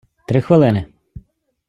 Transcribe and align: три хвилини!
три 0.27 0.41
хвилини! 0.41 0.85